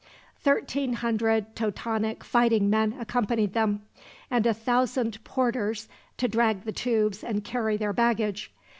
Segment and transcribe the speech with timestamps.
[0.39, 3.83] Thirteen hundred Totonac fighting men accompanied them,
[4.31, 8.51] and a thousand porters to drag the tubes and carry their baggage.